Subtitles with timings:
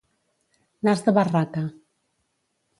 [0.85, 1.63] Nas de barraca.